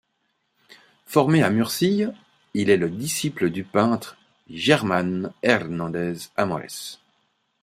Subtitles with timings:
[1.05, 2.05] Formé à Murcie,
[2.55, 4.17] il est le disciple du peintre
[4.49, 6.99] Germán Hernández Amores.